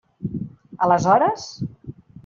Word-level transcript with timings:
Aleshores? 0.87 1.47